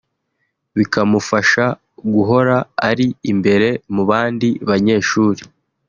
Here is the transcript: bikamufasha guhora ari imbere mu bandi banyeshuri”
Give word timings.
bikamufasha 0.75 1.65
guhora 2.13 2.57
ari 2.89 3.07
imbere 3.31 3.69
mu 3.93 4.03
bandi 4.09 4.49
banyeshuri” 4.69 5.41